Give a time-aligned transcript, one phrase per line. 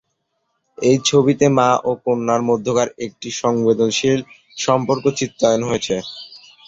[0.77, 4.19] এ ছবিতে মা এবং কন্যার মধ্যকার একটি সংবেদনশীল
[4.57, 5.95] সম্পর্ক চিত্রায়িত হয়েছে।